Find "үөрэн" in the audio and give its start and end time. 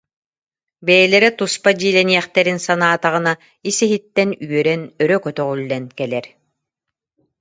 4.47-4.81